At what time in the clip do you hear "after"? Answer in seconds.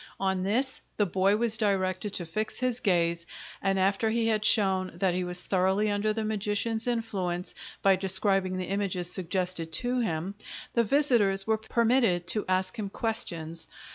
3.77-4.09